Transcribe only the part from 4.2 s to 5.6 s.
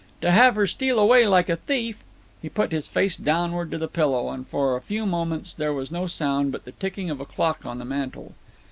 and for a few moments